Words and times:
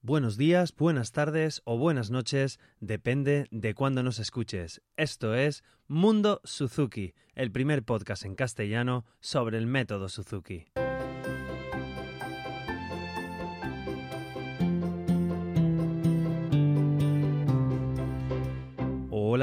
Buenos 0.00 0.36
días, 0.36 0.72
buenas 0.76 1.10
tardes 1.10 1.60
o 1.64 1.76
buenas 1.76 2.08
noches, 2.08 2.60
depende 2.78 3.48
de 3.50 3.74
cuándo 3.74 4.04
nos 4.04 4.20
escuches. 4.20 4.80
Esto 4.96 5.34
es 5.34 5.64
Mundo 5.88 6.40
Suzuki, 6.44 7.14
el 7.34 7.50
primer 7.50 7.82
podcast 7.82 8.24
en 8.24 8.36
castellano 8.36 9.04
sobre 9.20 9.58
el 9.58 9.66
método 9.66 10.08
Suzuki. 10.08 10.66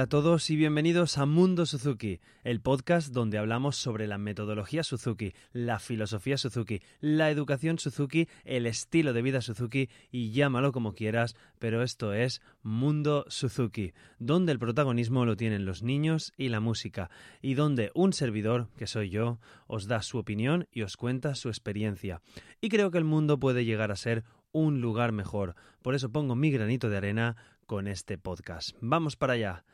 A 0.05 0.07
todos 0.07 0.51
y 0.51 0.55
bienvenidos 0.55 1.17
a 1.17 1.25
Mundo 1.25 1.65
Suzuki, 1.65 2.19
el 2.43 2.61
podcast 2.61 3.11
donde 3.11 3.39
hablamos 3.39 3.75
sobre 3.75 4.05
la 4.05 4.19
metodología 4.19 4.83
Suzuki, 4.83 5.33
la 5.51 5.79
filosofía 5.79 6.37
Suzuki, 6.37 6.83
la 6.99 7.31
educación 7.31 7.79
Suzuki, 7.79 8.27
el 8.43 8.67
estilo 8.67 9.13
de 9.13 9.23
vida 9.23 9.41
Suzuki 9.41 9.89
y 10.11 10.29
llámalo 10.29 10.71
como 10.73 10.93
quieras, 10.93 11.35
pero 11.57 11.81
esto 11.81 12.13
es 12.13 12.43
Mundo 12.61 13.25
Suzuki, 13.29 13.93
donde 14.19 14.51
el 14.51 14.59
protagonismo 14.59 15.25
lo 15.25 15.37
tienen 15.37 15.65
los 15.65 15.81
niños 15.81 16.33
y 16.37 16.49
la 16.49 16.59
música, 16.59 17.09
y 17.41 17.55
donde 17.55 17.89
un 17.95 18.13
servidor, 18.13 18.67
que 18.77 18.85
soy 18.85 19.09
yo, 19.09 19.39
os 19.65 19.87
da 19.87 20.03
su 20.03 20.19
opinión 20.19 20.67
y 20.71 20.83
os 20.83 20.97
cuenta 20.97 21.33
su 21.33 21.49
experiencia. 21.49 22.21
Y 22.61 22.69
creo 22.69 22.91
que 22.91 22.99
el 22.99 23.05
mundo 23.05 23.39
puede 23.39 23.65
llegar 23.65 23.91
a 23.91 23.95
ser 23.95 24.23
un 24.51 24.81
lugar 24.81 25.13
mejor. 25.13 25.55
Por 25.81 25.95
eso 25.95 26.11
pongo 26.11 26.35
mi 26.35 26.51
granito 26.51 26.91
de 26.91 26.97
arena 26.97 27.37
con 27.65 27.87
este 27.87 28.19
podcast. 28.19 28.77
Vamos 28.81 29.15
para 29.15 29.33
allá. 29.33 29.65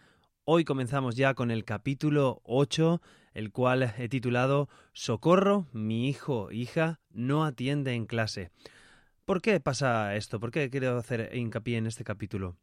Hoy 0.44 0.66
comenzamos 0.66 1.16
ya 1.16 1.36
con 1.36 1.52
el 1.52 1.66
capítulo 1.66 2.41
8, 2.45 3.00
el 3.36 3.52
cual 3.52 3.94
he 4.00 4.09
titulado 4.09 4.70
Socorro, 4.91 5.67
mi 5.72 6.09
hijo, 6.09 6.52
hija, 6.52 7.00
no 7.12 7.45
atiende 7.45 7.94
en 7.94 8.08
clase. 8.08 8.50
¿Por 9.23 9.44
qué 9.44 9.59
pasa 9.59 10.16
esto? 10.16 10.40
¿Por 10.40 10.50
qué 10.50 10.72
quiero 10.72 10.98
hacer 10.98 11.30
hincapié 11.36 11.77
en 11.77 11.86
este 11.86 12.04
capítulo? 12.04 12.58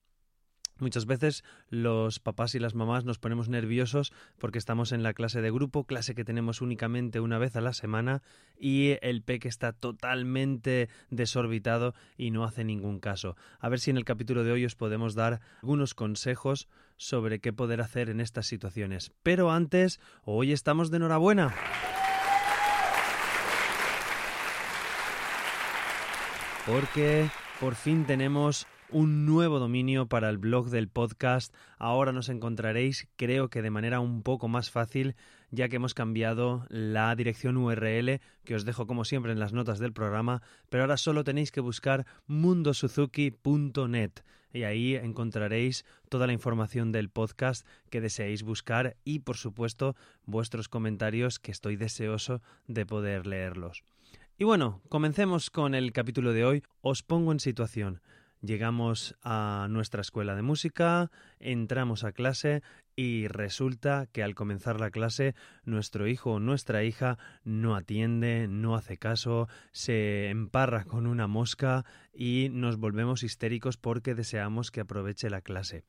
Muchas 0.78 1.06
veces 1.06 1.44
los 1.70 2.20
papás 2.20 2.54
y 2.54 2.58
las 2.58 2.74
mamás 2.74 3.04
nos 3.04 3.18
ponemos 3.18 3.48
nerviosos 3.48 4.12
porque 4.38 4.58
estamos 4.58 4.92
en 4.92 5.02
la 5.02 5.12
clase 5.12 5.40
de 5.40 5.50
grupo, 5.50 5.84
clase 5.84 6.14
que 6.14 6.24
tenemos 6.24 6.60
únicamente 6.60 7.20
una 7.20 7.38
vez 7.38 7.56
a 7.56 7.60
la 7.60 7.72
semana 7.72 8.22
y 8.58 8.96
el 9.02 9.22
peque 9.22 9.48
está 9.48 9.72
totalmente 9.72 10.88
desorbitado 11.10 11.94
y 12.16 12.30
no 12.30 12.44
hace 12.44 12.64
ningún 12.64 13.00
caso. 13.00 13.36
A 13.58 13.68
ver 13.68 13.80
si 13.80 13.90
en 13.90 13.96
el 13.96 14.04
capítulo 14.04 14.44
de 14.44 14.52
hoy 14.52 14.64
os 14.64 14.76
podemos 14.76 15.14
dar 15.14 15.40
algunos 15.62 15.94
consejos 15.94 16.68
sobre 16.96 17.40
qué 17.40 17.52
poder 17.52 17.80
hacer 17.80 18.10
en 18.10 18.20
estas 18.20 18.46
situaciones. 18.46 19.12
Pero 19.22 19.50
antes, 19.50 20.00
hoy 20.24 20.52
estamos 20.52 20.90
de 20.90 20.98
enhorabuena. 20.98 21.54
Porque 26.66 27.30
por 27.60 27.74
fin 27.74 28.04
tenemos 28.04 28.66
un 28.90 29.26
nuevo 29.26 29.58
dominio 29.58 30.06
para 30.06 30.30
el 30.30 30.38
blog 30.38 30.70
del 30.70 30.88
podcast. 30.88 31.54
Ahora 31.78 32.12
nos 32.12 32.28
encontraréis, 32.28 33.08
creo 33.16 33.48
que 33.48 33.62
de 33.62 33.70
manera 33.70 34.00
un 34.00 34.22
poco 34.22 34.48
más 34.48 34.70
fácil, 34.70 35.16
ya 35.50 35.68
que 35.68 35.76
hemos 35.76 35.94
cambiado 35.94 36.64
la 36.68 37.14
dirección 37.14 37.56
URL, 37.56 38.20
que 38.44 38.54
os 38.54 38.64
dejo 38.64 38.86
como 38.86 39.04
siempre 39.04 39.32
en 39.32 39.40
las 39.40 39.52
notas 39.52 39.78
del 39.78 39.92
programa, 39.92 40.42
pero 40.68 40.84
ahora 40.84 40.96
solo 40.96 41.24
tenéis 41.24 41.52
que 41.52 41.60
buscar 41.60 42.06
mundosuzuki.net 42.26 44.12
y 44.52 44.62
ahí 44.62 44.94
encontraréis 44.96 45.84
toda 46.08 46.26
la 46.26 46.32
información 46.32 46.92
del 46.92 47.10
podcast 47.10 47.66
que 47.90 48.00
deseéis 48.00 48.42
buscar 48.42 48.96
y, 49.04 49.20
por 49.20 49.36
supuesto, 49.36 49.94
vuestros 50.24 50.68
comentarios 50.68 51.38
que 51.38 51.52
estoy 51.52 51.76
deseoso 51.76 52.40
de 52.66 52.86
poder 52.86 53.26
leerlos. 53.26 53.84
Y 54.38 54.44
bueno, 54.44 54.80
comencemos 54.88 55.50
con 55.50 55.74
el 55.74 55.92
capítulo 55.92 56.32
de 56.32 56.44
hoy. 56.44 56.62
Os 56.80 57.02
pongo 57.02 57.32
en 57.32 57.40
situación. 57.40 58.00
Llegamos 58.40 59.16
a 59.22 59.66
nuestra 59.68 60.00
escuela 60.00 60.36
de 60.36 60.42
música, 60.42 61.10
entramos 61.40 62.04
a 62.04 62.12
clase 62.12 62.62
y 62.94 63.26
resulta 63.26 64.06
que 64.12 64.22
al 64.22 64.36
comenzar 64.36 64.78
la 64.78 64.90
clase 64.90 65.34
nuestro 65.64 66.06
hijo 66.06 66.32
o 66.32 66.40
nuestra 66.40 66.84
hija 66.84 67.18
no 67.42 67.74
atiende, 67.74 68.46
no 68.48 68.76
hace 68.76 68.96
caso, 68.96 69.48
se 69.72 70.28
emparra 70.28 70.84
con 70.84 71.06
una 71.08 71.26
mosca 71.26 71.84
y 72.12 72.48
nos 72.52 72.76
volvemos 72.76 73.24
histéricos 73.24 73.76
porque 73.76 74.14
deseamos 74.14 74.70
que 74.70 74.80
aproveche 74.80 75.30
la 75.30 75.40
clase. 75.40 75.82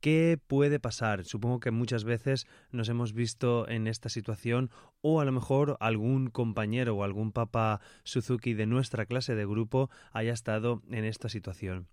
¿Qué 0.00 0.38
puede 0.46 0.80
pasar? 0.80 1.24
Supongo 1.26 1.60
que 1.60 1.70
muchas 1.70 2.04
veces 2.04 2.46
nos 2.70 2.88
hemos 2.88 3.12
visto 3.12 3.68
en 3.68 3.86
esta 3.86 4.08
situación 4.08 4.70
o 5.02 5.20
a 5.20 5.26
lo 5.26 5.32
mejor 5.32 5.76
algún 5.78 6.30
compañero 6.30 6.96
o 6.96 7.04
algún 7.04 7.32
papá 7.32 7.82
Suzuki 8.02 8.54
de 8.54 8.64
nuestra 8.64 9.04
clase 9.04 9.34
de 9.34 9.44
grupo 9.44 9.90
haya 10.12 10.32
estado 10.32 10.82
en 10.90 11.04
esta 11.04 11.28
situación. 11.28 11.88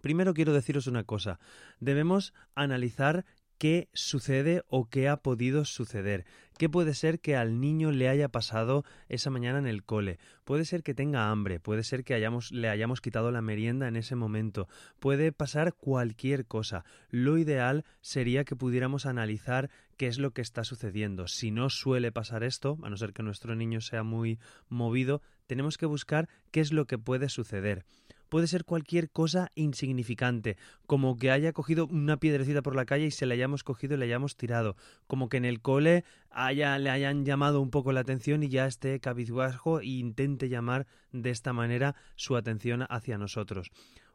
Primero 0.00 0.32
quiero 0.32 0.54
deciros 0.54 0.86
una 0.86 1.04
cosa. 1.04 1.38
Debemos 1.78 2.32
analizar 2.54 3.26
qué 3.60 3.90
sucede 3.92 4.64
o 4.68 4.88
qué 4.88 5.06
ha 5.06 5.18
podido 5.18 5.66
suceder. 5.66 6.24
¿Qué 6.56 6.70
puede 6.70 6.94
ser 6.94 7.20
que 7.20 7.36
al 7.36 7.60
niño 7.60 7.90
le 7.92 8.08
haya 8.08 8.30
pasado 8.30 8.86
esa 9.10 9.28
mañana 9.28 9.58
en 9.58 9.66
el 9.66 9.84
cole? 9.84 10.18
Puede 10.44 10.64
ser 10.64 10.82
que 10.82 10.94
tenga 10.94 11.30
hambre, 11.30 11.60
puede 11.60 11.84
ser 11.84 12.02
que 12.02 12.18
le 12.52 12.68
hayamos 12.70 13.00
quitado 13.02 13.30
la 13.30 13.42
merienda 13.42 13.86
en 13.86 13.96
ese 13.96 14.16
momento, 14.16 14.66
puede 14.98 15.30
pasar 15.30 15.74
cualquier 15.74 16.46
cosa. 16.46 16.86
Lo 17.10 17.36
ideal 17.36 17.84
sería 18.00 18.44
que 18.44 18.56
pudiéramos 18.56 19.04
analizar 19.04 19.68
qué 19.98 20.06
es 20.06 20.18
lo 20.18 20.30
que 20.30 20.40
está 20.40 20.64
sucediendo. 20.64 21.28
Si 21.28 21.50
no 21.50 21.68
suele 21.68 22.12
pasar 22.12 22.44
esto, 22.44 22.78
a 22.82 22.88
no 22.88 22.96
ser 22.96 23.12
que 23.12 23.22
nuestro 23.22 23.54
niño 23.56 23.82
sea 23.82 24.04
muy 24.04 24.38
movido, 24.70 25.20
tenemos 25.46 25.76
que 25.76 25.84
buscar 25.84 26.30
qué 26.50 26.60
es 26.60 26.72
lo 26.72 26.86
que 26.86 26.96
puede 26.96 27.28
suceder 27.28 27.84
puede 28.30 28.46
ser 28.46 28.64
cualquier 28.64 29.10
cosa 29.10 29.50
insignificante, 29.54 30.56
como 30.86 31.18
que 31.18 31.30
haya 31.30 31.52
cogido 31.52 31.86
una 31.86 32.16
piedrecita 32.16 32.62
por 32.62 32.74
la 32.74 32.86
calle 32.86 33.06
y 33.06 33.10
se 33.10 33.26
la 33.26 33.34
hayamos 33.34 33.62
cogido 33.64 33.94
y 33.94 33.98
la 33.98 34.06
hayamos 34.06 34.36
tirado, 34.36 34.76
como 35.06 35.28
que 35.28 35.36
en 35.36 35.44
el 35.44 35.60
cole 35.60 36.04
haya, 36.30 36.78
le 36.78 36.88
hayan 36.88 37.26
llamado 37.26 37.60
un 37.60 37.70
poco 37.70 37.92
la 37.92 38.00
atención 38.00 38.42
y 38.42 38.48
ya 38.48 38.66
esté 38.66 38.98
cabizbajo 39.00 39.80
e 39.80 39.86
intente 39.86 40.48
llamar 40.48 40.86
de 41.12 41.30
esta 41.30 41.52
manera 41.52 41.96
su 42.16 42.36
atención 42.36 42.86
hacia 42.88 43.18
nosotros 43.18 43.70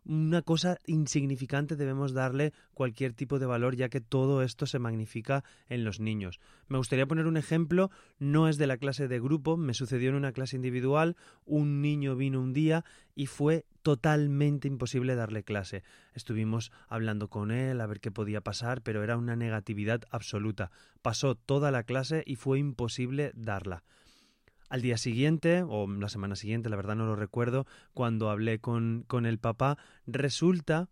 una 0.05 0.41
cosa 0.41 0.77
insignificante 0.85 1.75
debemos 1.75 2.13
darle 2.13 2.53
cualquier 2.73 3.13
tipo 3.13 3.39
de 3.39 3.45
valor 3.45 3.75
ya 3.75 3.89
que 3.89 4.01
todo 4.01 4.43
esto 4.43 4.65
se 4.65 4.79
magnifica 4.79 5.43
en 5.67 5.83
los 5.83 5.99
niños. 5.99 6.39
Me 6.67 6.77
gustaría 6.77 7.07
poner 7.07 7.25
un 7.25 7.37
ejemplo, 7.37 7.89
no 8.19 8.47
es 8.47 8.57
de 8.57 8.67
la 8.67 8.77
clase 8.77 9.07
de 9.07 9.19
grupo, 9.19 9.57
me 9.57 9.73
sucedió 9.73 10.09
en 10.09 10.15
una 10.15 10.31
clase 10.31 10.55
individual, 10.55 11.15
un 11.45 11.81
niño 11.81 12.15
vino 12.15 12.39
un 12.39 12.53
día 12.53 12.85
y 13.15 13.25
fue 13.25 13.65
totalmente 13.81 14.67
imposible 14.67 15.15
darle 15.15 15.43
clase. 15.43 15.83
Estuvimos 16.13 16.71
hablando 16.87 17.29
con 17.29 17.51
él 17.51 17.81
a 17.81 17.87
ver 17.87 17.99
qué 17.99 18.11
podía 18.11 18.41
pasar, 18.41 18.81
pero 18.81 19.03
era 19.03 19.17
una 19.17 19.35
negatividad 19.35 20.01
absoluta. 20.11 20.71
Pasó 21.01 21.35
toda 21.35 21.71
la 21.71 21.83
clase 21.83 22.23
y 22.25 22.35
fue 22.35 22.59
imposible 22.59 23.31
darla. 23.35 23.83
Al 24.69 24.81
día 24.81 24.97
siguiente, 24.97 25.63
o 25.67 25.87
la 25.87 26.09
semana 26.09 26.35
siguiente, 26.35 26.69
la 26.69 26.75
verdad 26.75 26.95
no 26.95 27.05
lo 27.05 27.15
recuerdo, 27.15 27.65
cuando 27.93 28.29
hablé 28.29 28.59
con, 28.59 29.03
con 29.07 29.25
el 29.25 29.37
papá, 29.37 29.77
resulta 30.07 30.89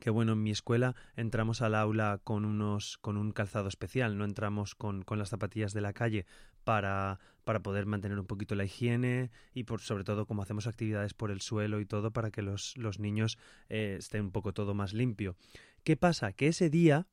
que 0.00 0.10
bueno, 0.10 0.32
en 0.32 0.42
mi 0.42 0.50
escuela 0.50 0.96
entramos 1.14 1.62
al 1.62 1.74
aula 1.74 2.20
con 2.24 2.44
unos 2.44 2.98
con 2.98 3.16
un 3.16 3.32
calzado 3.32 3.68
especial, 3.68 4.18
no 4.18 4.24
entramos 4.24 4.74
con, 4.74 5.02
con 5.02 5.18
las 5.18 5.28
zapatillas 5.28 5.72
de 5.74 5.82
la 5.82 5.92
calle 5.92 6.26
para, 6.64 7.20
para 7.44 7.60
poder 7.60 7.86
mantener 7.86 8.18
un 8.18 8.26
poquito 8.26 8.54
la 8.54 8.64
higiene 8.64 9.30
y 9.52 9.64
por 9.64 9.80
sobre 9.80 10.04
todo 10.04 10.26
como 10.26 10.42
hacemos 10.42 10.66
actividades 10.66 11.14
por 11.14 11.30
el 11.30 11.40
suelo 11.40 11.80
y 11.80 11.86
todo 11.86 12.12
para 12.12 12.30
que 12.30 12.42
los, 12.42 12.76
los 12.76 12.98
niños 12.98 13.38
eh, 13.68 13.96
estén 13.98 14.22
un 14.22 14.32
poco 14.32 14.52
todo 14.52 14.74
más 14.74 14.92
limpio. 14.92 15.36
¿Qué 15.84 15.96
pasa? 15.96 16.32
Que 16.32 16.48
ese 16.48 16.70
día 16.70 17.06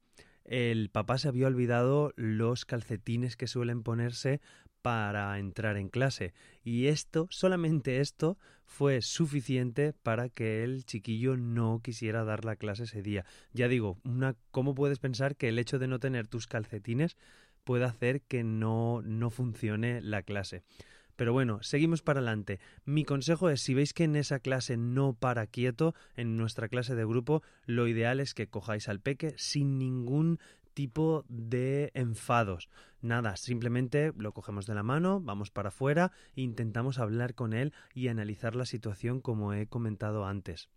el 0.46 0.90
papá 0.90 1.18
se 1.18 1.28
había 1.28 1.48
olvidado 1.48 2.14
los 2.16 2.64
calcetines 2.64 3.36
que 3.36 3.48
suelen 3.48 3.84
ponerse 3.84 4.40
para 4.88 5.38
entrar 5.38 5.76
en 5.76 5.90
clase 5.90 6.34
y 6.64 6.88
esto, 6.88 7.28
solamente 7.30 8.00
esto, 8.00 8.38
fue 8.66 9.02
suficiente 9.02 9.92
para 9.92 10.30
que 10.30 10.64
el 10.64 10.86
chiquillo 10.86 11.36
no 11.36 11.82
quisiera 11.84 12.24
dar 12.24 12.46
la 12.46 12.56
clase 12.56 12.84
ese 12.84 13.02
día. 13.02 13.26
Ya 13.52 13.68
digo, 13.68 13.98
¿cómo 14.50 14.76
puedes 14.76 15.00
pensar 15.00 15.36
que 15.36 15.50
el 15.50 15.60
hecho 15.60 15.78
de 15.78 15.90
no 15.90 16.00
tener 16.00 16.30
tus 16.30 16.48
calcetines 16.48 17.18
puede 17.66 17.84
hacer 17.84 18.22
que 18.22 18.46
no, 18.46 19.02
no 19.04 19.30
funcione 19.30 20.00
la 20.00 20.22
clase? 20.22 20.64
Pero 21.18 21.34
bueno, 21.34 21.62
seguimos 21.64 22.04
para 22.04 22.20
adelante. 22.20 22.60
Mi 22.86 23.04
consejo 23.04 23.50
es, 23.50 23.60
si 23.60 23.74
veis 23.74 23.92
que 23.92 24.06
en 24.06 24.16
esa 24.16 24.40
clase 24.40 24.78
no 24.78 25.14
para 25.14 25.48
quieto, 25.48 25.96
en 26.16 26.38
nuestra 26.38 26.70
clase 26.70 26.96
de 26.96 27.06
grupo, 27.06 27.42
lo 27.66 27.88
ideal 27.88 28.22
es 28.22 28.34
que 28.34 28.48
cojáis 28.48 28.88
al 28.88 29.02
peque 29.02 29.34
sin 29.36 29.80
ningún 29.80 30.40
tipo 30.78 31.26
de 31.28 31.90
enfados. 31.96 32.70
Nada, 33.02 33.36
simplemente 33.36 34.14
lo 34.16 34.32
cogemos 34.32 34.68
de 34.68 34.76
la 34.76 34.84
mano, 34.84 35.20
vamos 35.20 35.50
para 35.50 35.70
afuera 35.70 36.12
intentamos 36.36 37.00
hablar 37.00 37.34
con 37.34 37.54
él 37.54 37.74
y 37.96 38.10
analizar 38.10 38.56
la 38.56 38.68
situación 38.68 39.20
como 39.20 39.54
he 39.54 39.66
comentado 39.66 40.28
antes. 40.28 40.70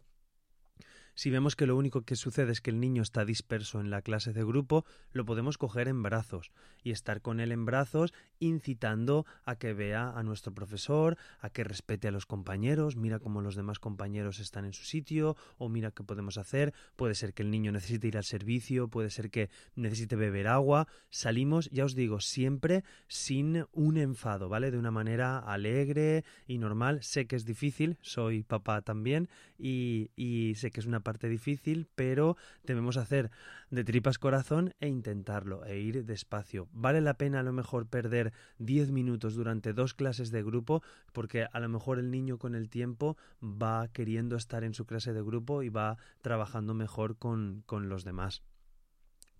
Si 1.15 1.31
vemos 1.31 1.57
que 1.57 1.67
lo 1.67 1.77
único 1.77 2.03
que 2.03 2.17
sucede 2.17 2.53
es 2.53 2.61
que 2.61 2.71
el 2.71 2.81
niño 2.81 3.03
está 3.03 3.25
disperso 3.25 3.81
en 3.81 3.91
la 3.91 4.03
clase 4.03 4.33
de 4.33 4.45
grupo, 4.45 4.85
lo 5.12 5.25
podemos 5.25 5.59
coger 5.59 5.89
en 5.89 6.03
brazos 6.03 6.51
y 6.83 6.93
estar 6.93 7.21
con 7.21 7.41
él 7.41 7.53
en 7.53 7.65
brazos 7.65 8.12
incitando 8.39 9.27
a 9.45 9.57
que 9.57 9.75
vea 9.75 10.11
a 10.11 10.23
nuestro 10.23 10.53
profesor, 10.55 11.19
a 11.41 11.51
que 11.51 11.65
respete 11.65 12.09
a 12.09 12.11
los 12.11 12.27
compañeros, 12.27 12.97
mira 12.97 13.19
cómo 13.19 13.43
los 13.43 13.55
demás 13.55 13.79
compañeros 13.79 14.39
están 14.41 14.65
en 14.65 14.73
su 14.73 14.85
sitio 14.85 15.37
o 15.59 15.69
mira 15.69 15.91
qué 15.91 16.03
podemos 16.03 16.39
hacer. 16.39 16.73
Puede 16.97 17.15
ser 17.15 17.35
que 17.35 17.43
el 17.43 17.51
niño 17.51 17.73
necesite 17.73 18.09
ir 18.09 18.17
al 18.17 18.25
servicio, 18.25 18.89
puede 18.89 19.11
ser 19.11 19.31
que 19.31 19.51
necesite 19.75 20.17
beber 20.17 20.49
agua. 20.49 20.89
Salimos, 21.11 21.69
ya 21.71 21.85
os 21.85 21.95
digo, 21.95 22.21
siempre 22.21 22.85
sin 23.09 23.67
un 23.73 23.97
enfado, 23.97 24.49
¿vale? 24.49 24.71
De 24.71 24.79
una 24.79 24.91
manera 24.91 25.39
alegre 25.39 26.25
y 26.47 26.59
normal. 26.59 27.03
Sé 27.03 27.27
que 27.27 27.37
es 27.37 27.45
difícil, 27.45 27.99
soy 28.01 28.43
papá 28.43 28.83
también 28.83 29.29
y, 29.59 30.55
sé 30.56 30.71
que 30.71 30.81
es 30.81 30.87
una 30.87 31.00
parte 31.02 31.29
difícil, 31.29 31.88
pero 31.94 32.37
debemos 32.64 32.97
hacer 32.97 33.31
de 33.70 33.85
tripas 33.85 34.19
corazón 34.19 34.75
e 34.81 34.88
intentarlo, 34.88 35.64
e 35.64 35.79
ir 35.79 36.05
despacio. 36.05 36.69
Vale 36.73 37.00
la 37.00 37.14
pena 37.14 37.41
a 37.41 37.43
lo 37.43 37.52
mejor 37.52 37.87
perder 37.87 38.32
10 38.58 38.91
minutos 38.91 39.35
durante 39.35 39.73
dos 39.73 39.94
clases 39.94 40.31
de 40.31 40.43
grupo, 40.43 40.82
porque 41.12 41.47
a 41.52 41.61
lo 41.61 41.69
mejor 41.69 41.99
el 41.99 42.11
niño 42.11 42.38
con 42.38 42.55
el 42.55 42.69
tiempo 42.69 43.17
va 43.43 43.88
queriendo 43.88 44.37
estar 44.37 44.64
en 44.64 44.75
su 44.75 44.87
clase 44.87 45.12
de 45.12 45.23
grupo 45.23 45.62
y 45.62 45.69
va 45.69 45.99
trabajando 46.23 46.75
mejor 46.75 47.17
con, 47.17 47.62
con 47.67 47.88
los 47.88 48.05
demás. 48.05 48.43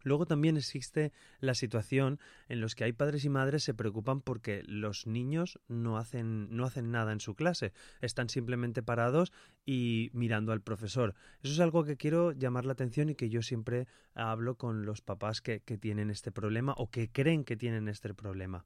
Luego 0.03 0.27
también 0.27 0.57
existe 0.57 1.13
la 1.41 1.55
situación 1.55 2.19
en 2.49 2.61
los 2.61 2.75
que 2.75 2.85
hay 2.85 2.93
padres 2.93 3.25
y 3.25 3.29
madres 3.29 3.65
se 3.65 3.75
preocupan 3.75 4.21
porque 4.21 4.63
los 4.67 5.07
niños 5.07 5.59
no 5.69 5.99
hacen, 5.99 6.55
no 6.55 6.65
hacen 6.65 6.91
nada 6.91 7.13
en 7.13 7.21
su 7.21 7.35
clase, 7.35 7.73
están 8.01 8.29
simplemente 8.29 8.83
parados 8.83 9.33
y 9.65 10.11
mirando 10.13 10.53
al 10.53 10.63
profesor. 10.63 11.15
Eso 11.43 11.53
es 11.53 11.61
algo 11.61 11.85
que 11.85 11.97
quiero 11.97 12.33
llamar 12.33 12.65
la 12.65 12.73
atención 12.73 13.09
y 13.11 13.15
que 13.15 13.29
yo 13.29 13.43
siempre 13.43 13.87
hablo 14.15 14.57
con 14.57 14.85
los 14.85 15.01
papás 15.03 15.41
que, 15.41 15.61
que 15.61 15.79
tienen 15.79 16.11
este 16.11 16.33
problema 16.33 16.75
o 16.77 16.91
que 16.91 17.11
creen 17.11 17.45
que 17.45 17.57
tienen 17.57 17.89
este 17.89 18.15
problema. 18.15 18.65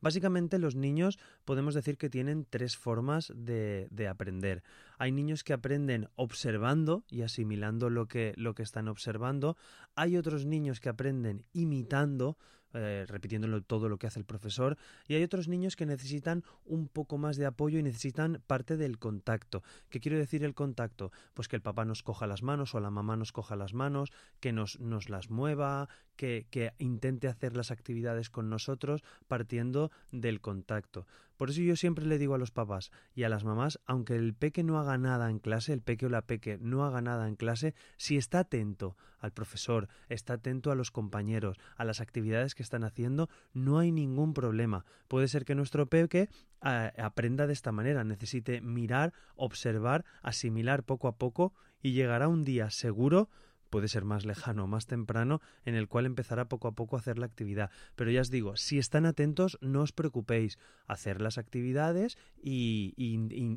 Básicamente 0.00 0.58
los 0.58 0.74
niños 0.74 1.18
podemos 1.44 1.74
decir 1.74 1.98
que 1.98 2.10
tienen 2.10 2.46
tres 2.48 2.76
formas 2.76 3.32
de, 3.34 3.88
de, 3.90 4.08
aprender. 4.08 4.62
Hay 4.98 5.12
niños 5.12 5.44
que 5.44 5.52
aprenden 5.52 6.08
observando 6.14 7.04
y 7.10 7.22
asimilando 7.22 7.90
lo 7.90 8.06
que, 8.06 8.32
lo 8.36 8.54
que 8.54 8.62
están 8.62 8.88
observando. 8.88 9.56
Hay 9.94 10.16
otros 10.16 10.46
niños 10.46 10.80
que 10.80 10.88
aprenden 10.88 11.44
imitando, 11.52 12.38
eh, 12.74 13.04
repitiéndolo 13.08 13.62
todo 13.62 13.88
lo 13.88 13.98
que 13.98 14.06
hace 14.06 14.18
el 14.18 14.24
profesor, 14.24 14.76
y 15.06 15.14
hay 15.14 15.22
otros 15.22 15.48
niños 15.48 15.76
que 15.76 15.86
necesitan 15.86 16.44
un 16.64 16.88
poco 16.88 17.18
más 17.18 17.36
de 17.36 17.46
apoyo 17.46 17.78
y 17.78 17.82
necesitan 17.82 18.42
parte 18.46 18.76
del 18.76 18.98
contacto. 18.98 19.62
¿Qué 19.88 20.00
quiero 20.00 20.18
decir 20.18 20.44
el 20.44 20.54
contacto? 20.54 21.10
Pues 21.34 21.48
que 21.48 21.56
el 21.56 21.62
papá 21.62 21.84
nos 21.84 22.02
coja 22.02 22.26
las 22.26 22.42
manos 22.42 22.74
o 22.74 22.80
la 22.80 22.90
mamá 22.90 23.16
nos 23.16 23.32
coja 23.32 23.56
las 23.56 23.74
manos, 23.74 24.12
que 24.40 24.52
nos, 24.52 24.78
nos 24.80 25.08
las 25.08 25.30
mueva, 25.30 25.88
que, 26.16 26.46
que 26.50 26.72
intente 26.78 27.28
hacer 27.28 27.56
las 27.56 27.70
actividades 27.70 28.28
con 28.28 28.50
nosotros 28.50 29.02
partiendo 29.28 29.90
del 30.10 30.40
contacto. 30.40 31.06
Por 31.38 31.50
eso 31.50 31.62
yo 31.62 31.76
siempre 31.76 32.04
le 32.04 32.18
digo 32.18 32.34
a 32.34 32.38
los 32.38 32.50
papás 32.50 32.90
y 33.14 33.22
a 33.22 33.28
las 33.28 33.44
mamás, 33.44 33.78
aunque 33.86 34.16
el 34.16 34.34
peque 34.34 34.64
no 34.64 34.80
haga 34.80 34.98
nada 34.98 35.30
en 35.30 35.38
clase, 35.38 35.72
el 35.72 35.80
peque 35.80 36.06
o 36.06 36.08
la 36.08 36.22
peque 36.22 36.58
no 36.60 36.84
haga 36.84 37.00
nada 37.00 37.28
en 37.28 37.36
clase, 37.36 37.76
si 37.96 38.16
está 38.16 38.40
atento 38.40 38.96
al 39.20 39.30
profesor, 39.30 39.88
está 40.08 40.34
atento 40.34 40.72
a 40.72 40.74
los 40.74 40.90
compañeros, 40.90 41.56
a 41.76 41.84
las 41.84 42.00
actividades 42.00 42.56
que 42.56 42.64
están 42.64 42.82
haciendo, 42.82 43.30
no 43.54 43.78
hay 43.78 43.92
ningún 43.92 44.34
problema. 44.34 44.84
Puede 45.06 45.28
ser 45.28 45.44
que 45.44 45.54
nuestro 45.54 45.86
peque 45.86 46.28
eh, 46.64 46.92
aprenda 46.98 47.46
de 47.46 47.52
esta 47.52 47.70
manera, 47.70 48.02
necesite 48.02 48.60
mirar, 48.60 49.12
observar, 49.36 50.04
asimilar 50.22 50.82
poco 50.82 51.06
a 51.06 51.16
poco 51.18 51.54
y 51.80 51.92
llegará 51.92 52.26
un 52.26 52.42
día 52.44 52.70
seguro 52.70 53.30
puede 53.70 53.88
ser 53.88 54.04
más 54.04 54.24
lejano 54.24 54.64
o 54.64 54.66
más 54.66 54.86
temprano, 54.86 55.40
en 55.64 55.74
el 55.74 55.88
cual 55.88 56.06
empezará 56.06 56.48
poco 56.48 56.68
a 56.68 56.72
poco 56.72 56.96
a 56.96 57.00
hacer 57.00 57.18
la 57.18 57.26
actividad. 57.26 57.70
Pero 57.96 58.10
ya 58.10 58.20
os 58.20 58.30
digo, 58.30 58.56
si 58.56 58.78
están 58.78 59.06
atentos, 59.06 59.58
no 59.60 59.82
os 59.82 59.92
preocupéis, 59.92 60.58
hacer 60.86 61.20
las 61.20 61.38
actividades 61.38 62.18
y, 62.42 62.94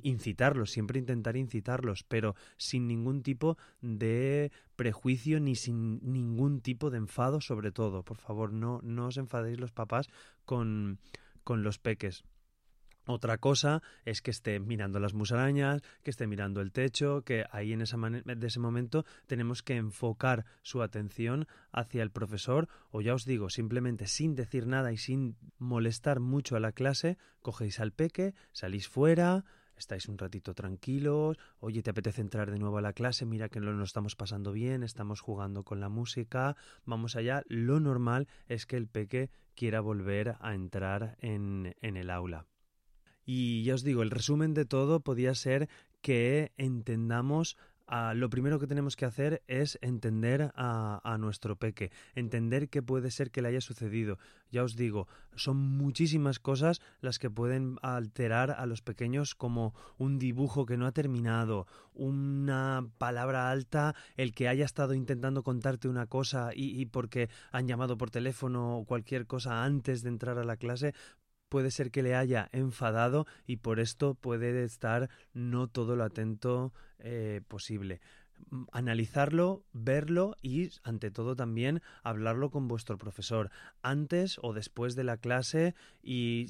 incitarlos, 0.03 0.71
siempre 0.71 0.99
intentar 0.99 1.37
incitarlos, 1.37 2.03
pero 2.03 2.35
sin 2.57 2.87
ningún 2.87 3.23
tipo 3.23 3.57
de 3.81 4.51
prejuicio 4.75 5.39
ni 5.39 5.55
sin 5.55 5.99
ningún 6.01 6.61
tipo 6.61 6.89
de 6.89 6.97
enfado 6.97 7.41
sobre 7.41 7.71
todo. 7.71 8.03
Por 8.03 8.17
favor, 8.17 8.53
no, 8.53 8.79
no 8.83 9.07
os 9.07 9.17
enfadéis 9.17 9.59
los 9.59 9.71
papás 9.71 10.09
con, 10.45 10.99
con 11.43 11.63
los 11.63 11.79
peques. 11.79 12.23
Otra 13.05 13.39
cosa 13.39 13.81
es 14.05 14.21
que 14.21 14.31
esté 14.31 14.59
mirando 14.59 14.99
las 14.99 15.13
musarañas, 15.13 15.81
que 16.03 16.11
esté 16.11 16.27
mirando 16.27 16.61
el 16.61 16.71
techo, 16.71 17.23
que 17.23 17.45
ahí 17.51 17.73
en 17.73 17.81
esa 17.81 17.97
de 17.97 18.47
ese 18.47 18.59
momento 18.59 19.05
tenemos 19.25 19.63
que 19.63 19.75
enfocar 19.75 20.45
su 20.61 20.83
atención 20.83 21.47
hacia 21.71 22.03
el 22.03 22.11
profesor 22.11 22.67
o 22.91 23.01
ya 23.01 23.15
os 23.15 23.25
digo, 23.25 23.49
simplemente 23.49 24.07
sin 24.07 24.35
decir 24.35 24.67
nada 24.67 24.91
y 24.91 24.97
sin 24.97 25.35
molestar 25.57 26.19
mucho 26.19 26.55
a 26.55 26.59
la 26.59 26.71
clase, 26.71 27.17
cogéis 27.41 27.79
al 27.79 27.91
peque, 27.91 28.35
salís 28.51 28.87
fuera, 28.87 29.45
estáis 29.75 30.07
un 30.07 30.17
ratito 30.17 30.53
tranquilos, 30.53 31.37
oye, 31.59 31.81
te 31.81 31.89
apetece 31.89 32.21
entrar 32.21 32.51
de 32.51 32.59
nuevo 32.59 32.77
a 32.77 32.81
la 32.81 32.93
clase, 32.93 33.25
mira 33.25 33.49
que 33.49 33.59
no 33.59 33.73
nos 33.73 33.89
estamos 33.89 34.15
pasando 34.15 34.51
bien, 34.51 34.83
estamos 34.83 35.21
jugando 35.21 35.63
con 35.63 35.79
la 35.79 35.89
música, 35.89 36.55
vamos 36.85 37.15
allá. 37.15 37.43
Lo 37.47 37.79
normal 37.79 38.27
es 38.47 38.65
que 38.65 38.77
el 38.77 38.87
peque 38.87 39.31
quiera 39.55 39.81
volver 39.81 40.35
a 40.39 40.53
entrar 40.53 41.17
en, 41.19 41.75
en 41.81 41.97
el 41.97 42.09
aula. 42.09 42.45
Y 43.25 43.63
ya 43.63 43.75
os 43.75 43.83
digo, 43.83 44.03
el 44.03 44.11
resumen 44.11 44.53
de 44.53 44.65
todo 44.65 44.99
podía 44.99 45.35
ser 45.35 45.69
que 46.01 46.51
entendamos 46.57 47.57
Uh, 47.91 48.15
lo 48.15 48.29
primero 48.29 48.57
que 48.57 48.67
tenemos 48.67 48.95
que 48.95 49.03
hacer 49.03 49.43
es 49.47 49.77
entender 49.81 50.53
a, 50.55 51.17
nuestro 51.19 51.57
peque, 51.57 51.91
entender 52.15 52.69
qué 52.69 52.81
puede 52.81 53.11
ser 53.11 53.31
que 53.31 53.41
le 53.41 53.49
haya 53.49 53.59
sucedido. 53.59 54.17
Ya 54.49 54.63
os 54.63 54.77
digo, 54.77 55.09
son 55.35 55.57
muchísimas 55.57 56.39
cosas 56.39 56.79
las 57.01 57.19
que 57.19 57.29
pueden 57.29 57.75
alterar 57.81 58.51
a 58.51 58.65
los 58.65 58.81
pequeños 58.81 59.35
como 59.35 59.73
un 59.97 60.19
dibujo 60.19 60.65
que 60.65 60.77
no 60.77 60.85
ha 60.85 60.93
terminado, 60.93 61.67
una 61.93 62.87
palabra 62.97 63.51
alta, 63.51 63.93
el 64.15 64.33
que 64.33 64.47
haya 64.47 64.63
estado 64.63 64.93
intentando 64.93 65.43
contarte 65.43 65.89
una 65.89 66.05
cosa 66.05 66.51
y 66.55 66.85
porque 66.85 67.29
han 67.51 67.67
llamado 67.67 67.97
por 67.97 68.09
teléfono 68.09 68.77
o 68.77 68.85
cualquier 68.85 69.27
cosa 69.27 69.65
antes 69.65 70.01
de 70.01 70.09
entrar 70.09 70.37
a 70.37 70.45
la 70.45 70.55
clase, 70.55 70.93
puede 71.51 71.69
ser 71.69 71.91
que 71.91 72.01
le 72.01 72.15
haya 72.15 72.47
enfadado 72.53 73.27
y 73.45 73.57
por 73.57 73.81
esto 73.81 74.15
puede 74.15 74.63
estar 74.63 75.09
no 75.33 75.67
todo 75.67 75.97
lo 75.97 76.05
atento 76.05 76.73
eh, 76.99 77.41
posible. 77.45 77.99
Analizarlo, 78.71 79.65
verlo 79.73 80.37
y, 80.41 80.69
ante 80.83 81.11
todo, 81.11 81.35
también 81.35 81.81
hablarlo 82.03 82.51
con 82.51 82.69
vuestro 82.69 82.97
profesor 82.97 83.51
antes 83.81 84.39
o 84.41 84.53
después 84.53 84.95
de 84.95 85.03
la 85.03 85.17
clase 85.17 85.75
y 86.01 86.47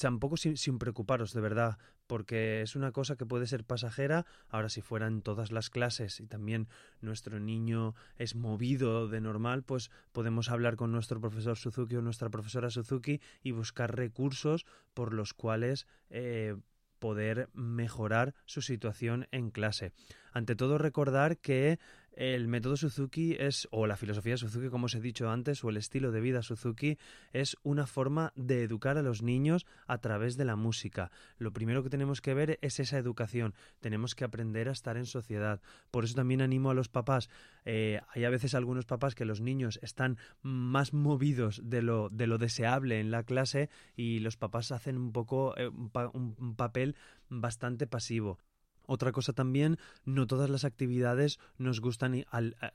tampoco 0.00 0.36
sin, 0.36 0.56
sin, 0.56 0.78
preocuparos, 0.78 1.32
de 1.34 1.40
verdad, 1.40 1.78
porque 2.06 2.62
es 2.62 2.76
una 2.76 2.92
cosa 2.92 3.16
que 3.16 3.26
puede 3.26 3.46
ser 3.46 3.64
pasajera. 3.64 4.26
Ahora, 4.48 4.68
si 4.68 4.80
fueran 4.80 5.22
todas 5.22 5.52
las 5.52 5.70
clases 5.70 6.20
y 6.20 6.26
también 6.26 6.68
nuestro 7.00 7.40
niño 7.40 7.94
es 8.16 8.34
movido 8.34 9.08
de 9.08 9.20
normal, 9.20 9.62
pues 9.62 9.90
podemos 10.12 10.50
hablar 10.50 10.76
con 10.76 10.92
nuestro 10.92 11.20
profesor 11.20 11.56
Suzuki 11.56 11.96
o 11.96 12.02
nuestra 12.02 12.30
profesora 12.30 12.70
Suzuki 12.70 13.20
y 13.42 13.52
buscar 13.52 13.96
recursos 13.96 14.66
por 14.92 15.14
los 15.14 15.34
cuales 15.34 15.86
eh, 16.10 16.56
poder 17.04 17.50
mejorar 17.52 18.34
su 18.46 18.62
situación 18.62 19.28
en 19.30 19.50
clase. 19.50 19.92
Ante 20.32 20.56
todo, 20.56 20.78
recordar 20.78 21.36
que 21.36 21.78
el 22.16 22.48
método 22.48 22.76
Suzuki 22.76 23.36
es, 23.38 23.68
o 23.70 23.86
la 23.86 23.96
filosofía 23.96 24.36
Suzuki, 24.36 24.68
como 24.68 24.86
os 24.86 24.94
he 24.94 25.00
dicho 25.00 25.30
antes, 25.30 25.62
o 25.64 25.70
el 25.70 25.76
estilo 25.76 26.12
de 26.12 26.20
vida 26.20 26.42
Suzuki, 26.42 26.98
es 27.32 27.56
una 27.62 27.86
forma 27.86 28.32
de 28.36 28.62
educar 28.62 28.98
a 28.98 29.02
los 29.02 29.22
niños 29.22 29.66
a 29.86 29.98
través 29.98 30.36
de 30.36 30.44
la 30.44 30.56
música. 30.56 31.10
Lo 31.38 31.52
primero 31.52 31.82
que 31.82 31.90
tenemos 31.90 32.20
que 32.20 32.34
ver 32.34 32.58
es 32.62 32.80
esa 32.80 32.98
educación. 32.98 33.54
Tenemos 33.80 34.14
que 34.14 34.24
aprender 34.24 34.68
a 34.68 34.72
estar 34.72 34.96
en 34.96 35.06
sociedad. 35.06 35.60
Por 35.90 36.04
eso 36.04 36.14
también 36.14 36.40
animo 36.40 36.70
a 36.70 36.74
los 36.74 36.88
papás. 36.88 37.28
Eh, 37.64 38.00
hay 38.12 38.24
a 38.24 38.30
veces 38.30 38.54
algunos 38.54 38.86
papás 38.86 39.14
que 39.14 39.24
los 39.24 39.40
niños 39.40 39.78
están 39.82 40.18
más 40.42 40.92
movidos 40.92 41.60
de 41.64 41.82
lo, 41.82 42.08
de 42.10 42.26
lo 42.26 42.38
deseable 42.38 43.00
en 43.00 43.10
la 43.10 43.24
clase 43.24 43.70
y 43.96 44.20
los 44.20 44.36
papás 44.36 44.72
hacen 44.72 44.96
un 44.98 45.12
poco 45.12 45.56
eh, 45.56 45.68
un, 45.68 45.90
pa 45.90 46.10
un 46.12 46.54
papel 46.56 46.96
bastante 47.28 47.86
pasivo. 47.86 48.38
Otra 48.86 49.12
cosa 49.12 49.32
también, 49.32 49.78
no 50.04 50.26
todas 50.26 50.50
las 50.50 50.64
actividades 50.64 51.38
nos 51.58 51.80
gustan 51.80 52.24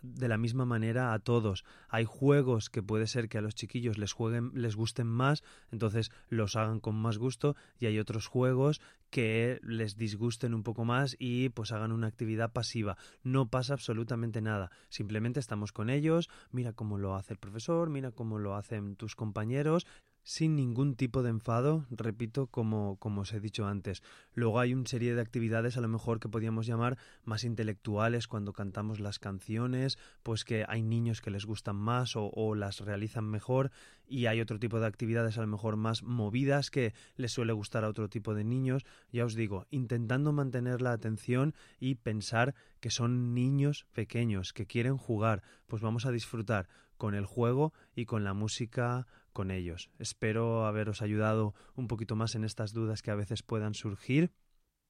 de 0.02 0.28
la 0.28 0.38
misma 0.38 0.66
manera 0.66 1.14
a 1.14 1.20
todos. 1.20 1.64
Hay 1.88 2.06
juegos 2.06 2.70
que 2.70 2.84
puede 2.84 3.08
ser 3.08 3.30
que 3.30 3.38
a 3.38 3.42
los 3.42 3.56
chiquillos 3.56 3.98
les 3.98 4.14
jueguen, 4.14 4.52
les 4.54 4.76
gusten 4.76 5.08
más, 5.08 5.44
entonces 5.72 6.12
los 6.30 6.56
hagan 6.56 6.80
con 6.80 6.96
más 6.96 7.18
gusto, 7.18 7.56
y 7.80 7.86
hay 7.86 8.00
otros 8.00 8.28
juegos 8.28 8.82
que 9.10 9.60
les 9.64 9.98
disgusten 9.98 10.54
un 10.54 10.64
poco 10.64 10.86
más 10.86 11.16
y 11.20 11.50
pues 11.50 11.72
hagan 11.72 11.92
una 11.92 12.08
actividad 12.08 12.52
pasiva. 12.52 12.98
No 13.24 13.50
pasa 13.50 13.74
absolutamente 13.74 14.42
nada. 14.42 14.72
Simplemente 14.90 15.40
estamos 15.40 15.72
con 15.72 15.90
ellos, 15.90 16.30
mira 16.52 16.74
cómo 16.74 16.98
lo 16.98 17.16
hace 17.16 17.34
el 17.34 17.40
profesor, 17.40 17.90
mira 17.90 18.12
cómo 18.12 18.40
lo 18.40 18.56
hacen 18.56 18.96
tus 18.96 19.16
compañeros 19.16 19.88
sin 20.30 20.56
ningún 20.56 20.94
tipo 20.94 21.24
de 21.24 21.32
enfado, 21.32 21.88
repito, 21.90 22.46
como, 22.46 22.98
como 22.98 23.22
os 23.22 23.34
he 23.34 23.40
dicho 23.40 23.66
antes. 23.66 24.04
Luego 24.36 24.60
hay 24.60 24.76
una 24.76 24.86
serie 24.86 25.16
de 25.16 25.22
actividades 25.22 25.76
a 25.76 25.82
lo 25.82 25.88
mejor 25.88 26.20
que 26.20 26.30
podríamos 26.30 26.68
llamar 26.68 27.00
más 27.24 27.44
intelectuales 27.44 28.28
cuando 28.28 28.54
cantamos 28.54 29.00
las 29.00 29.18
canciones, 29.18 29.98
pues 30.22 30.46
que 30.46 30.66
hay 30.68 30.84
niños 30.84 31.22
que 31.22 31.32
les 31.32 31.48
gustan 31.48 31.78
más 31.78 32.16
o, 32.16 32.30
o 32.30 32.54
las 32.54 32.80
realizan 32.82 33.26
mejor 33.26 33.72
y 34.06 34.28
hay 34.28 34.40
otro 34.40 34.60
tipo 34.60 34.80
de 34.80 34.86
actividades 34.86 35.40
a 35.40 35.42
lo 35.42 35.48
mejor 35.48 35.78
más 35.78 36.04
movidas 36.04 36.70
que 36.70 36.94
les 37.16 37.32
suele 37.32 37.54
gustar 37.54 37.84
a 37.84 37.90
otro 37.90 38.08
tipo 38.08 38.36
de 38.36 38.44
niños. 38.44 38.86
Ya 39.12 39.26
os 39.26 39.34
digo, 39.34 39.66
intentando 39.72 40.32
mantener 40.32 40.84
la 40.84 40.92
atención 40.92 41.56
y 41.80 41.96
pensar 41.96 42.54
que 42.82 42.92
son 42.92 43.34
niños 43.34 43.88
pequeños 43.94 44.54
que 44.54 44.68
quieren 44.68 44.96
jugar, 44.96 45.42
pues 45.66 45.82
vamos 45.82 46.06
a 46.06 46.12
disfrutar 46.12 46.70
con 46.98 47.16
el 47.16 47.26
juego 47.26 47.74
y 47.96 48.06
con 48.06 48.24
la 48.24 48.36
música 48.36 49.08
con 49.32 49.52
ellos. 49.52 49.90
Espero 50.00 50.66
haberos 50.66 51.02
ayudado 51.02 51.54
un 51.76 51.88
poquito 51.88 52.16
más 52.16 52.36
en 52.36 52.44
estas 52.44 52.74
dudas 52.74 53.02
que 53.02 53.12
a 53.12 53.16
veces 53.16 53.44
puedan 53.44 53.74
surgir. 53.74 54.32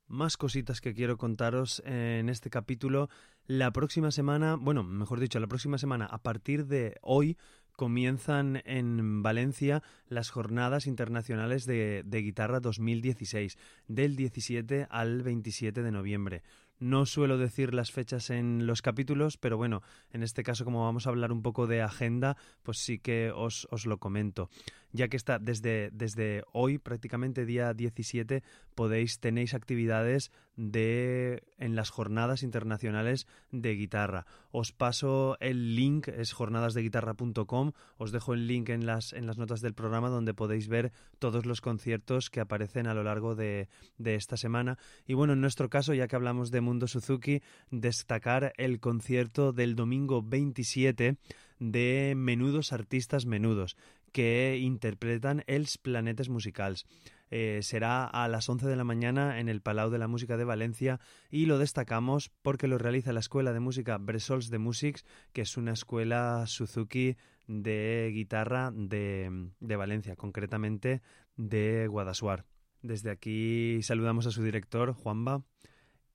Más 0.08 0.38
cositas 0.38 0.82
que 0.82 0.96
quiero 0.96 1.18
contaros 1.18 1.84
en 1.86 2.30
este 2.30 2.50
capítulo. 2.50 3.10
La 3.46 3.72
próxima 3.72 4.10
semana, 4.12 4.56
bueno, 4.56 4.84
mejor 4.84 5.20
dicho, 5.20 5.40
la 5.40 5.48
próxima 5.48 5.78
semana, 5.78 6.06
a 6.06 6.24
partir 6.24 6.66
de 6.66 6.98
hoy, 7.02 7.38
comienzan 7.80 8.62
en 8.66 9.24
Valencia 9.24 9.82
las 10.10 10.32
jornadas 10.32 10.86
internacionales 10.86 11.66
de, 11.66 12.04
guitarra 12.06 12.60
2016, 12.60 13.58
del 13.88 14.18
17 14.18 14.88
al 14.90 15.24
27 15.24 15.82
de 15.82 15.92
noviembre. 15.92 16.44
No 16.80 17.06
suelo 17.06 17.38
decir 17.38 17.74
las 17.74 17.92
fechas 17.92 18.30
en 18.30 18.66
los 18.66 18.82
capítulos, 18.82 19.38
pero 19.38 19.58
bueno, 19.58 19.82
en 20.12 20.24
este 20.24 20.44
caso 20.44 20.64
como 20.64 20.86
vamos 20.86 21.06
a 21.06 21.10
hablar 21.10 21.32
un 21.32 21.42
poco 21.42 21.68
de 21.68 21.82
agenda, 21.82 22.38
pues 22.64 22.78
sí 22.78 23.00
que 23.00 23.32
os, 23.36 23.68
os 23.70 23.86
lo 23.86 23.98
comento. 23.98 24.50
Ya 24.92 25.08
que 25.08 25.18
está 25.18 25.40
desde, 25.40 25.90
desde 25.92 26.44
hoy, 26.52 26.78
prácticamente 26.78 27.46
día 27.46 27.74
17, 27.74 28.44
podéis, 28.76 29.20
tenéis 29.20 29.54
actividades 29.54 30.32
de 30.56 31.44
en 31.58 31.76
las 31.76 31.90
jornadas 31.90 32.44
internacionales 32.44 33.28
de 33.52 33.76
guitarra. 33.76 34.26
Os 34.52 34.72
paso 34.74 35.38
el 35.40 35.76
link, 35.76 36.08
es 36.10 36.34
jornadasdeguitarra.com, 36.34 37.72
os 37.98 38.12
dejo 38.12 38.34
el 38.34 38.48
link 38.48 38.70
en 38.70 38.86
las, 38.86 39.14
en 39.14 39.26
las 39.26 39.38
notas 39.38 39.62
del 39.62 39.74
programa 39.74 40.10
donde 40.10 40.34
podéis 40.34 40.68
ver 40.68 40.92
todos 41.18 41.46
los 41.46 41.62
conciertos 41.62 42.30
que 42.30 42.42
aparecen 42.42 42.88
a 42.88 42.94
lo 42.94 43.04
largo 43.04 43.36
de, 43.36 43.70
de 43.98 44.16
esta 44.16 44.38
semana. 44.38 44.78
Y 45.08 45.14
bueno, 45.14 45.34
en 45.34 45.42
nuestro 45.42 45.70
caso, 45.70 45.94
ya 45.94 46.08
que 46.08 46.16
hablamos 46.16 46.52
de 46.52 46.62
Mundo 46.62 46.88
Suzuki, 46.88 47.42
destacar 47.72 48.54
el 48.58 48.80
concierto 48.80 49.54
del 49.54 49.76
domingo 49.76 50.22
27 50.22 51.18
de 51.60 52.14
Menudos 52.16 52.72
Artistas 52.72 53.26
Menudos, 53.26 53.76
que 54.12 54.58
interpretan 54.62 55.44
els 55.48 55.78
planetes 55.78 56.30
musicals. 56.30 56.86
Eh, 57.32 57.60
será 57.62 58.06
a 58.06 58.28
las 58.28 58.50
11 58.50 58.68
de 58.68 58.76
la 58.76 58.84
mañana 58.84 59.40
en 59.40 59.50
el 59.50 59.62
Palau 59.62 59.92
de 59.92 60.00
la 60.00 60.08
Música 60.08 60.36
de 60.36 60.46
Valencia 60.46 61.00
y 61.30 61.46
lo 61.46 61.60
destacamos 61.60 62.32
porque 62.42 62.68
lo 62.68 62.80
realiza 62.80 63.14
la 63.14 63.20
Escuela 63.20 63.54
de 63.54 63.60
Música 63.60 63.98
Bresols 63.98 64.50
de 64.50 64.58
Musics, 64.58 65.06
que 65.32 65.42
es 65.42 65.56
una 65.56 65.74
escuela 65.74 66.46
Suzuki 66.48 67.18
de 67.46 68.12
guitarra 68.14 68.72
de, 68.74 69.52
de 69.60 69.76
Valencia, 69.76 70.16
concretamente 70.16 71.02
de 71.36 71.88
Guadasuar. 71.88 72.46
Desde 72.82 73.12
aquí 73.12 73.82
saludamos 73.84 74.26
a 74.26 74.32
su 74.32 74.42
director, 74.42 74.94
Juanba, 74.94 75.44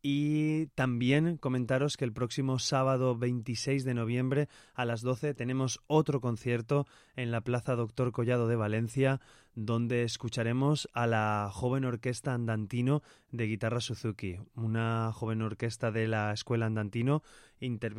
y 0.06 0.66
también 0.74 1.38
comentaros 1.38 1.96
que 1.96 2.04
el 2.04 2.12
próximo 2.12 2.58
sábado 2.58 3.16
26 3.16 3.84
de 3.84 3.94
noviembre 3.94 4.48
a 4.74 4.84
las 4.84 5.00
12 5.00 5.32
tenemos 5.32 5.80
otro 5.86 6.20
concierto 6.20 6.86
en 7.16 7.30
la 7.30 7.40
Plaza 7.40 7.74
Doctor 7.74 8.12
Collado 8.12 8.46
de 8.46 8.54
Valencia, 8.54 9.22
donde 9.54 10.02
escucharemos 10.02 10.90
a 10.92 11.06
la 11.06 11.48
joven 11.50 11.86
orquesta 11.86 12.34
Andantino 12.34 13.02
de 13.30 13.46
guitarra 13.46 13.80
Suzuki, 13.80 14.36
una 14.54 15.10
joven 15.10 15.40
orquesta 15.40 15.90
de 15.90 16.06
la 16.06 16.34
Escuela 16.34 16.66
Andantino 16.66 17.22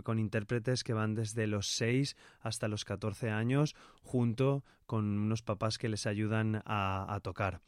con 0.03 0.19
intérpretes 0.19 0.83
que 0.83 0.93
van 0.93 1.15
desde 1.15 1.47
los 1.47 1.69
6 1.69 2.15
hasta 2.39 2.67
los 2.67 2.85
14 2.85 3.31
años, 3.31 3.75
junto 4.03 4.63
con 4.85 5.05
unos 5.05 5.41
papás 5.41 5.79
que 5.79 5.89
les 5.89 6.05
ayudan 6.05 6.61
a, 6.67 7.19
tocar. 7.23 7.61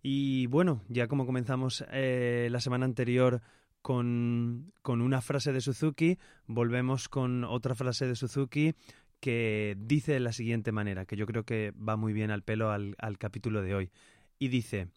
Y 0.00 0.46
bueno, 0.46 0.80
ya 0.88 1.06
como 1.06 1.26
comenzamos 1.26 1.84
eh, 1.90 2.48
la 2.50 2.60
semana 2.60 2.86
anterior 2.86 3.42
con, 3.84 4.72
con 4.80 5.02
una 5.02 5.20
frase 5.20 5.52
de 5.52 5.60
Suzuki, 5.60 6.18
volvemos 6.46 7.10
con 7.10 7.44
otra 7.44 7.74
frase 7.74 8.06
de 8.06 8.16
Suzuki 8.16 8.74
que 9.20 9.76
dice 9.78 10.12
de 10.12 10.20
la 10.20 10.32
siguiente 10.32 10.72
manera, 10.72 11.04
que 11.04 11.16
yo 11.16 11.26
creo 11.26 11.44
que 11.44 11.72
va 11.72 11.96
muy 11.96 12.14
bien 12.14 12.30
al 12.30 12.40
pelo 12.40 12.70
al, 12.70 12.96
al 12.98 13.18
capítulo 13.18 13.60
de 13.60 13.74
hoy. 13.74 13.90
Y 14.38 14.48
dice, 14.48 14.88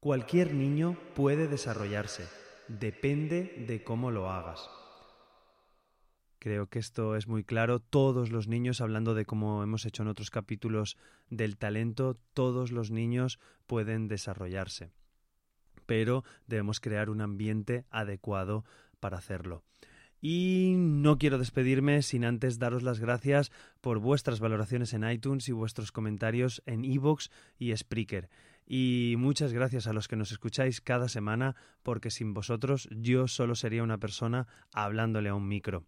cualquier 0.00 0.52
niño 0.52 0.98
puede 1.14 1.46
desarrollarse, 1.46 2.26
depende 2.66 3.64
de 3.68 3.84
cómo 3.84 4.10
lo 4.10 4.32
hagas. 4.32 4.68
Creo 6.40 6.66
que 6.66 6.80
esto 6.80 7.14
es 7.14 7.28
muy 7.28 7.44
claro. 7.44 7.78
Todos 7.78 8.30
los 8.32 8.48
niños, 8.48 8.80
hablando 8.80 9.14
de 9.14 9.26
cómo 9.26 9.62
hemos 9.62 9.86
hecho 9.86 10.02
en 10.02 10.08
otros 10.08 10.30
capítulos 10.30 10.96
del 11.30 11.56
talento, 11.56 12.18
todos 12.34 12.72
los 12.72 12.90
niños 12.90 13.38
pueden 13.68 14.08
desarrollarse 14.08 14.90
pero 15.88 16.22
debemos 16.46 16.80
crear 16.80 17.08
un 17.08 17.22
ambiente 17.22 17.86
adecuado 17.90 18.66
para 19.00 19.16
hacerlo. 19.16 19.64
Y 20.20 20.74
no 20.76 21.16
quiero 21.16 21.38
despedirme 21.38 22.02
sin 22.02 22.26
antes 22.26 22.58
daros 22.58 22.82
las 22.82 23.00
gracias 23.00 23.50
por 23.80 23.98
vuestras 23.98 24.38
valoraciones 24.38 24.92
en 24.92 25.08
iTunes 25.08 25.48
y 25.48 25.52
vuestros 25.52 25.90
comentarios 25.90 26.62
en 26.66 26.84
iVoox 26.84 27.30
y 27.58 27.74
Spreaker. 27.74 28.28
Y 28.66 29.14
muchas 29.16 29.54
gracias 29.54 29.86
a 29.86 29.94
los 29.94 30.08
que 30.08 30.16
nos 30.16 30.30
escucháis 30.30 30.82
cada 30.82 31.08
semana, 31.08 31.56
porque 31.82 32.10
sin 32.10 32.34
vosotros 32.34 32.86
yo 32.92 33.26
solo 33.26 33.54
sería 33.54 33.82
una 33.82 33.96
persona 33.96 34.46
hablándole 34.74 35.30
a 35.30 35.34
un 35.34 35.48
micro. 35.48 35.86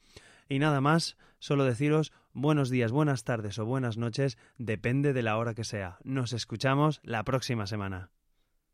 Y 0.48 0.60
nada 0.60 0.79
más, 0.79 1.18
solo 1.39 1.65
deciros 1.65 2.13
buenos 2.34 2.70
días, 2.70 2.91
buenas 2.91 3.24
tardes 3.24 3.58
o 3.58 3.65
buenas 3.65 3.98
noches, 3.98 4.38
depende 4.60 5.12
de 5.12 5.24
la 5.24 5.38
hora 5.38 5.56
que 5.56 5.63
sea. 5.63 5.98
Nos 6.03 6.34
escuchamos 6.34 7.00
la 7.01 7.24
próxima 7.24 7.65
semana. 7.65 8.12